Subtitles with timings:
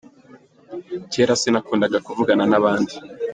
[1.11, 2.95] kera sinakundaga kuvugana nabandi